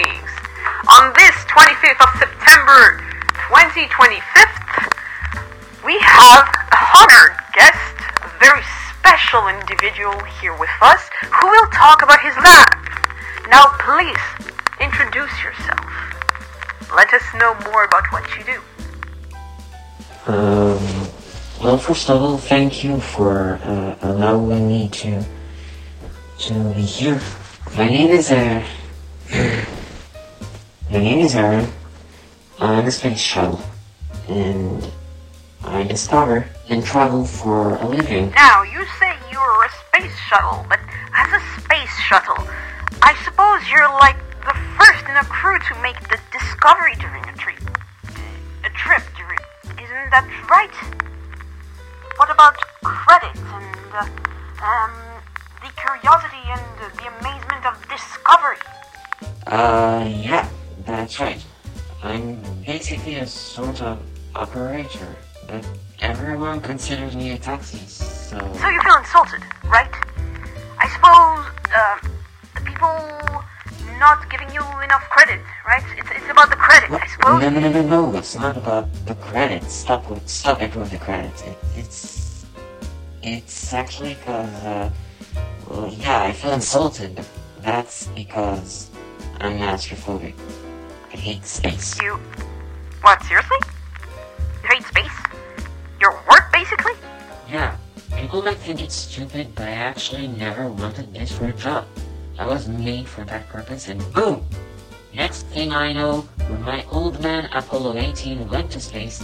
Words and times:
On 0.00 1.12
this 1.12 1.36
25th 1.52 2.00
of 2.00 2.08
September 2.18 3.04
2025, 3.52 4.24
we 5.84 5.98
have 6.00 6.48
a 6.72 6.80
honored 6.96 7.36
guest, 7.52 8.00
a 8.24 8.30
very 8.40 8.62
special 8.96 9.48
individual 9.48 10.18
here 10.40 10.56
with 10.58 10.70
us 10.80 11.10
who 11.28 11.46
will 11.48 11.68
talk 11.68 12.02
about 12.02 12.18
his 12.20 12.34
lab. 12.36 12.72
Now, 13.50 13.66
please 13.78 14.16
introduce 14.80 15.44
yourself. 15.44 15.84
Let 16.96 17.12
us 17.12 17.22
know 17.34 17.54
more 17.70 17.84
about 17.84 18.10
what 18.10 18.24
you 18.38 18.44
do. 18.44 18.62
Um, 20.32 20.80
well, 21.62 21.76
first 21.76 22.08
of 22.08 22.22
all, 22.22 22.38
thank 22.38 22.82
you 22.82 23.00
for 23.00 23.60
uh, 23.62 23.96
allowing 24.00 24.66
me 24.66 24.88
to 24.88 25.22
to 26.38 26.54
be 26.72 26.80
here. 26.80 27.20
My 27.76 27.86
name 27.86 28.08
is 28.08 28.30
uh, 28.30 28.64
my 30.90 30.98
name 30.98 31.20
is 31.20 31.36
Aaron. 31.36 31.68
I'm 32.58 32.84
a 32.84 32.90
space 32.90 33.20
shuttle, 33.20 33.60
and 34.28 34.90
I 35.62 35.84
discover 35.84 36.48
and 36.68 36.84
travel 36.84 37.24
for 37.24 37.76
a 37.76 37.86
living. 37.86 38.30
Now, 38.32 38.62
you 38.62 38.84
say 38.98 39.14
you're 39.30 39.64
a 39.64 39.70
space 39.86 40.16
shuttle, 40.28 40.66
but 40.68 40.80
as 41.14 41.30
a 41.32 41.60
space 41.60 41.96
shuttle, 42.00 42.42
I 43.02 43.14
suppose 43.24 43.62
you're 43.70 43.88
like 44.00 44.18
the 44.42 44.56
first 44.76 45.04
in 45.06 45.16
a 45.16 45.24
crew 45.24 45.58
to 45.60 45.74
make 45.80 46.00
the 46.08 46.18
discovery 46.32 46.96
during 46.98 47.22
a 47.28 47.34
trip. 47.34 47.60
A 48.64 48.70
trip 48.70 49.02
during. 49.16 49.38
Isn't 49.78 50.10
that 50.10 50.26
right? 50.50 50.74
What 52.16 52.30
about 52.30 52.56
credit 52.82 53.36
and 53.36 53.94
uh, 53.94 54.08
um, 54.60 54.92
the 55.62 55.70
curiosity 55.78 56.42
and 56.50 56.60
uh, 56.82 56.90
the 56.98 57.06
amazement 57.20 57.64
of 57.64 57.78
discovery? 57.88 58.58
Uh, 59.46 60.06
yeah, 60.06 60.39
that's 61.10 61.18
right. 61.18 61.44
I'm 62.04 62.40
basically 62.64 63.16
a 63.16 63.26
sort 63.26 63.82
of 63.82 63.98
operator, 64.36 65.16
but 65.48 65.66
everyone 66.00 66.60
considers 66.60 67.16
me 67.16 67.32
a 67.32 67.38
taxi, 67.38 67.78
so. 67.78 68.38
So 68.38 68.68
you 68.68 68.80
feel 68.82 68.96
insulted, 68.96 69.42
right? 69.64 69.90
I 70.78 70.86
suppose 70.94 71.50
uh, 71.74 71.98
the 72.54 72.60
people 72.60 72.94
not 73.98 74.30
giving 74.30 74.54
you 74.54 74.62
enough 74.84 75.02
credit, 75.10 75.40
right? 75.66 75.82
It's, 75.98 76.10
it's 76.14 76.30
about 76.30 76.48
the 76.48 76.54
credit, 76.54 76.92
I 76.92 77.06
suppose. 77.08 77.42
No, 77.42 77.50
no, 77.50 77.58
no, 77.58 77.72
no, 77.72 77.82
no. 77.82 78.16
It's 78.16 78.36
not 78.36 78.56
about 78.56 78.86
the 79.06 79.16
credit. 79.16 79.64
Stop 79.64 80.08
with, 80.08 80.28
stop 80.28 80.62
it 80.62 80.76
with 80.76 80.92
the 80.92 80.98
credits. 80.98 81.42
It, 81.42 81.58
it's, 81.74 82.46
it's 83.24 83.74
actually 83.74 84.14
because, 84.14 84.48
uh, 84.62 84.90
well, 85.68 85.92
yeah, 85.92 86.22
I 86.22 86.32
feel 86.32 86.52
insulted. 86.52 87.16
but 87.16 87.26
That's 87.62 88.06
because 88.14 88.90
I'm 89.40 89.58
claustrophobic. 89.58 90.34
I 91.12 91.16
hate 91.16 91.44
space. 91.44 92.00
You. 92.00 92.20
What, 93.02 93.22
seriously? 93.24 93.58
You 94.62 94.68
hate 94.68 94.84
space? 94.84 95.12
Your 96.00 96.12
work, 96.30 96.52
basically? 96.52 96.92
Yeah, 97.50 97.76
people 98.16 98.42
might 98.42 98.58
think 98.58 98.80
it's 98.80 98.94
stupid, 98.94 99.54
but 99.56 99.66
I 99.66 99.72
actually 99.72 100.28
never 100.28 100.68
wanted 100.68 101.12
this 101.12 101.36
for 101.36 101.46
a 101.46 101.52
job. 101.52 101.86
I 102.38 102.46
was 102.46 102.68
made 102.68 103.08
for 103.08 103.24
that 103.24 103.48
purpose, 103.48 103.88
and 103.88 104.00
boom! 104.14 104.46
Next 105.12 105.46
thing 105.46 105.72
I 105.72 105.92
know, 105.92 106.28
when 106.46 106.62
my 106.62 106.84
old 106.92 107.20
man 107.20 107.48
Apollo 107.52 107.98
18 107.98 108.48
went 108.48 108.70
to 108.70 108.80
space, 108.80 109.22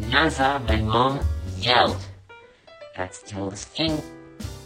NASA, 0.00 0.66
my 0.66 0.80
mom, 0.80 1.20
yelled. 1.58 2.02
That's 2.96 3.20
the 3.20 3.38
oldest 3.38 3.68
thing 3.68 4.02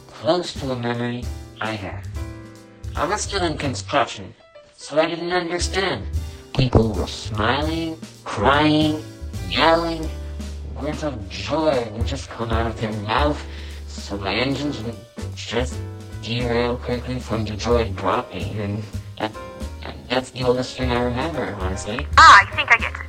close 0.09 0.55
to 0.55 0.73
a 0.73 0.77
memory 0.77 1.25
I 1.61 1.73
have. 1.73 2.07
I 2.97 3.07
was 3.07 3.21
still 3.21 3.43
in 3.43 3.59
construction, 3.59 4.35
so 4.75 4.99
I 4.99 5.07
didn't 5.07 5.33
understand. 5.33 6.07
People 6.55 6.93
were 6.93 7.07
smiling, 7.07 7.99
crying, 8.25 9.03
yelling, 9.49 10.09
words 10.81 11.03
of 11.03 11.29
joy 11.29 11.89
would 11.93 12.07
just 12.07 12.29
come 12.29 12.51
out 12.51 12.67
of 12.67 12.81
their 12.81 12.93
mouth, 13.05 13.43
so 13.87 14.17
my 14.19 14.35
engines 14.35 14.83
would 14.83 14.97
just 15.35 15.75
derail 16.23 16.77
quickly 16.77 17.19
from 17.19 17.45
the 17.45 17.57
joy 17.57 17.91
dropping, 17.93 18.59
and 18.61 18.83
that, 19.19 19.33
that's 20.09 20.31
the 20.31 20.43
oldest 20.45 20.77
thing 20.77 20.91
I 20.91 21.03
remember, 21.03 21.57
honestly. 21.61 22.07
Ah, 22.19 22.43
I 22.43 22.57
think 22.57 22.71
I 22.71 22.77
get 22.77 22.93
it. 22.93 23.07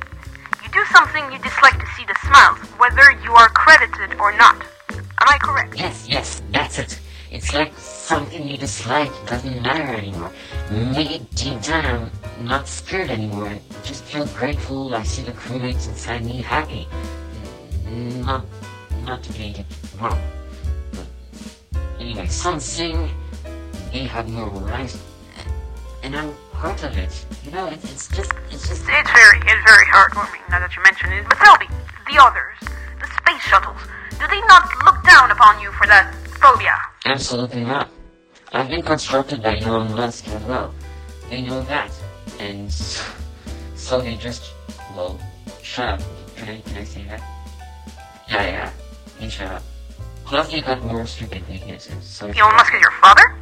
You 0.62 0.70
do 0.72 0.84
something 0.92 1.30
you 1.30 1.38
dislike 1.38 1.78
to 1.78 1.86
see 1.96 2.04
the 2.06 2.16
smiles, 2.26 2.58
whether 2.78 3.10
you 3.22 3.32
are 3.32 3.48
credited 3.50 4.18
or 4.18 4.36
not. 4.36 4.56
Am 4.90 5.28
I 5.28 5.38
correct? 5.38 5.76
Yes, 5.76 6.06
yes, 6.08 6.42
that's 6.50 6.78
it. 6.78 6.98
It's 7.30 7.52
like 7.52 7.76
something 7.76 8.46
you 8.48 8.56
dislike 8.56 9.10
doesn't 9.26 9.62
matter 9.62 9.94
anymore. 9.94 10.32
Maybe 10.70 11.26
deep 11.34 11.60
down, 11.62 12.10
I'm 12.38 12.46
not 12.46 12.66
scared 12.66 13.10
anymore. 13.10 13.46
I 13.46 13.60
just 13.84 14.04
feel 14.04 14.26
grateful 14.26 14.94
I 14.94 15.02
see 15.02 15.22
the 15.22 15.32
crewmates 15.32 15.88
inside 15.88 16.24
me 16.24 16.42
happy. 16.42 16.88
Not, 17.86 18.44
not 19.04 19.22
to 19.22 19.32
get 19.32 19.60
it 19.60 19.66
wrong. 20.00 20.18
But 20.92 21.06
anyway, 22.00 22.26
some 22.26 22.58
sing, 22.58 23.08
they 23.92 24.04
have 24.04 24.28
no 24.28 24.46
rights, 24.46 24.98
and 26.02 26.16
I'm 26.16 26.34
part 26.52 26.82
of 26.82 26.96
it. 26.98 27.24
You 27.44 27.52
know, 27.52 27.66
it, 27.66 27.78
it's 27.84 28.08
just, 28.08 28.32
it's 28.50 28.68
just. 28.68 28.82
It's 28.88 29.10
very, 29.10 29.38
it's 29.38 29.64
very 29.64 29.86
heartwarming 29.86 30.42
now 30.50 30.58
that 30.58 30.74
you 30.74 30.82
mention 30.82 31.12
it. 31.12 31.24
But 31.28 31.38
tell 31.38 31.56
me, 31.58 31.68
the 32.10 32.20
others, 32.20 32.58
the 33.00 33.06
space 33.06 33.42
shuttles, 33.42 33.80
do 34.10 34.26
they 34.26 34.40
not 34.48 34.68
look 34.84 35.04
down 35.04 35.30
upon 35.30 35.60
you 35.60 35.70
for 35.72 35.86
that 35.86 36.12
phobia? 36.40 36.76
Absolutely 37.04 37.64
not. 37.64 37.90
I've 38.52 38.68
been 38.68 38.82
constructed 38.82 39.42
by 39.42 39.58
Elon 39.58 39.94
Musk 39.94 40.26
as 40.28 40.42
well. 40.44 40.74
They 41.30 41.42
know 41.42 41.62
that. 41.62 41.90
And 42.44 42.70
so 42.70 44.02
they 44.02 44.16
just, 44.16 44.52
well, 44.94 45.18
shut 45.62 45.98
up. 45.98 46.00
Can 46.36 46.48
I, 46.50 46.60
can 46.60 46.76
I 46.76 46.84
say 46.84 47.02
that? 47.04 47.22
Yeah, 48.28 48.42
yeah. 48.42 48.70
They 49.18 49.30
shut 49.30 49.50
up. 49.50 49.62
Plus 50.26 50.50
they 50.52 50.60
got 50.60 50.84
more 50.84 51.06
stupid 51.06 51.48
weaknesses, 51.48 52.04
so... 52.04 52.26
Elon 52.26 52.54
Musk 52.54 52.74
is 52.74 52.82
your 52.82 52.90
father? 53.00 53.34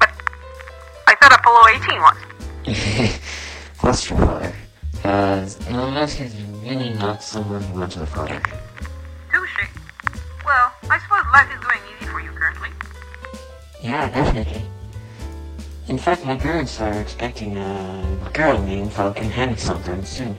But 0.00 0.10
I 1.06 1.14
thought 1.14 1.38
Apollo 1.38 1.68
18 2.66 2.74
was. 2.74 3.20
Plus 3.78 4.10
your 4.10 4.18
father. 4.18 4.52
Because 4.90 5.68
Elon 5.68 5.94
Musk 5.94 6.20
is 6.20 6.34
really 6.64 6.94
not 6.94 7.22
someone 7.22 7.62
who 7.62 7.78
wants 7.78 7.94
a 7.94 8.06
father. 8.06 8.42
Touche. 9.30 9.68
Well, 10.44 10.72
I 10.90 10.98
suppose 10.98 11.24
life 11.32 11.48
is 11.54 11.64
going 11.64 11.80
easy 11.94 12.10
for 12.10 12.20
you 12.20 12.30
currently. 12.32 12.70
Yeah, 13.80 14.10
definitely. 14.10 14.66
In 15.88 15.96
fact, 15.96 16.26
my 16.26 16.36
parents 16.36 16.82
are 16.82 17.00
expecting 17.00 17.56
a 17.56 18.30
girl 18.34 18.60
named 18.60 18.92
Falcon 18.92 19.56
sometime 19.56 20.04
soon. 20.04 20.36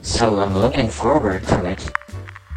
So 0.00 0.40
I'm 0.40 0.56
looking 0.56 0.88
forward 0.88 1.46
to 1.48 1.66
it. 1.66 1.92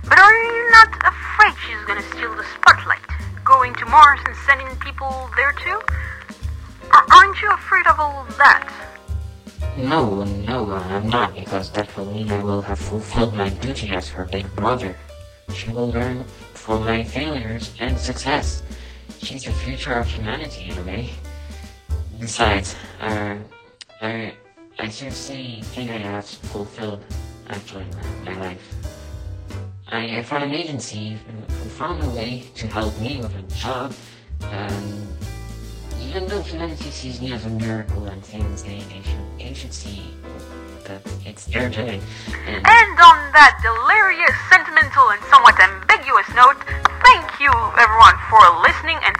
But 0.08 0.18
are 0.18 0.34
you 0.34 0.72
not 0.72 0.88
afraid 1.06 1.54
she's 1.68 1.86
gonna 1.86 2.02
steal 2.14 2.34
the 2.34 2.46
spotlight? 2.56 3.02
Going 3.44 3.76
to 3.76 3.86
Mars 3.88 4.22
and 4.26 4.36
sending 4.48 4.74
people 4.78 5.30
there 5.36 5.52
too? 5.52 5.82
Or 6.94 7.14
aren't 7.14 7.42
you 7.42 7.52
afraid 7.52 7.86
of 7.88 8.00
all 8.00 8.26
that? 8.38 8.72
No, 9.76 10.24
no, 10.24 10.72
I'm 10.72 11.10
not, 11.10 11.36
because 11.36 11.72
that 11.72 11.94
will 11.98 12.06
mean 12.06 12.32
I 12.32 12.42
will 12.42 12.62
have 12.62 12.80
fulfilled 12.80 13.34
my 13.34 13.50
duty 13.50 13.90
as 13.90 14.08
her 14.08 14.24
big 14.24 14.48
brother. 14.56 14.96
She 15.54 15.72
will 15.72 15.92
learn 15.92 16.24
from 16.54 16.86
my 16.86 17.04
failures 17.04 17.74
and 17.82 18.00
success. 18.00 18.64
She's 19.22 19.44
the 19.44 19.52
future 19.52 19.96
of 19.96 20.08
humanity, 20.08 20.70
in 20.70 20.78
a 20.78 20.84
way. 20.84 21.10
Besides, 22.20 22.76
uh, 23.02 23.36
I, 24.02 24.34
I 24.80 24.90
seriously 24.90 25.62
think 25.64 25.92
I 25.92 25.98
have 25.98 26.26
fulfilled, 26.26 27.04
actually, 27.50 27.86
my 28.24 28.38
life. 28.40 28.76
I, 29.90 30.18
I 30.18 30.24
found 30.24 30.44
an 30.46 30.54
agency 30.54 31.18
who 31.50 31.70
found 31.70 32.04
a 32.04 32.10
way 32.10 32.46
to 32.56 32.68
help 32.68 32.98
me 33.00 33.18
with 33.18 33.36
a 33.36 33.42
job, 33.56 33.94
um, 34.52 35.08
even 36.02 36.28
though 36.28 36.42
humanity 36.42 36.90
sees 36.90 37.22
me 37.22 37.34
as 37.34 37.46
a 37.46 37.50
miracle 37.50 38.06
and 38.06 38.24
things 38.24 38.64
they, 38.64 38.80
they 38.80 39.02
should 39.04 39.26
they 39.38 39.54
should 39.54 39.74
see 39.74 40.02
that 40.86 41.02
it's 41.26 41.46
their 41.46 41.70
doing. 41.70 42.02
And 42.48 42.66
And 42.66 42.98
on 42.98 43.18
that 43.34 43.60
delirious, 43.62 44.34
sentimental, 44.50 45.10
and 45.12 45.22
somewhat 45.30 45.60
ambiguous 45.60 46.30
note, 46.34 46.58
thank 47.04 47.26
you 47.40 47.52
everyone 47.78 48.18
for 48.30 48.42
listening 48.62 48.98
and 49.04 49.16